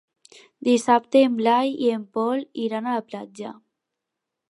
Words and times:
Dissabte 0.67 1.21
en 1.27 1.35
Blai 1.43 1.75
i 1.89 1.93
en 1.99 2.09
Pol 2.19 2.43
iran 2.67 2.89
a 2.93 2.99
la 2.99 3.07
platja. 3.13 3.57